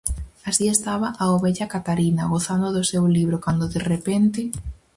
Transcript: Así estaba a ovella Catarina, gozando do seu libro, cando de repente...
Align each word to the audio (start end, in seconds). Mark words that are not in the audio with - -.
Así 0.49 0.65
estaba 0.67 1.09
a 1.21 1.25
ovella 1.35 1.67
Catarina, 1.73 2.29
gozando 2.33 2.67
do 2.75 2.83
seu 2.91 3.03
libro, 3.17 3.37
cando 3.45 3.65
de 3.73 3.79
repente... 3.91 4.41